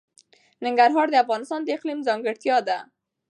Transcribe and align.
ننګرهار 0.65 1.07
د 1.11 1.15
افغانستان 1.23 1.61
د 1.63 1.67
اقلیم 1.75 1.99
ځانګړتیا 2.07 2.57
ده. 2.67 2.77